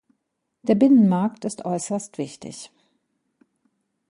[0.63, 2.71] Der Binnenmarkt ist äußerst wichtig.